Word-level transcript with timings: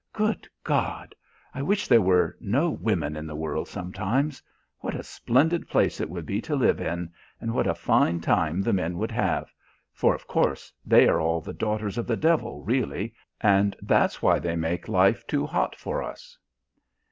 Good 0.13 0.47
God! 0.63 1.13
I 1.53 1.61
wish 1.61 1.87
there 1.87 2.01
were 2.01 2.35
no 2.39 2.71
women 2.71 3.15
in 3.15 3.27
the 3.27 3.35
world 3.35 3.67
sometimes. 3.67 4.41
What 4.79 4.95
a 4.95 5.03
splendid 5.03 5.67
place 5.69 6.01
it 6.01 6.09
would 6.09 6.25
be 6.25 6.41
to 6.41 6.55
live 6.55 6.81
in, 6.81 7.13
and 7.39 7.53
what 7.53 7.67
a 7.67 7.75
fine 7.75 8.19
time 8.19 8.63
the 8.63 8.73
men 8.73 8.97
would 8.97 9.11
have 9.11 9.53
for, 9.93 10.15
of 10.15 10.25
course, 10.25 10.73
they 10.83 11.07
are 11.07 11.21
all 11.21 11.39
the 11.39 11.53
daughters 11.53 11.99
of 11.99 12.07
the 12.07 12.17
devil 12.17 12.63
really, 12.63 13.13
and 13.41 13.75
that's 13.79 14.23
why 14.23 14.39
they 14.39 14.55
make 14.55 14.87
life 14.87 15.27
too 15.27 15.45
hot 15.45 15.75
for 15.75 16.01
us." 16.01 16.35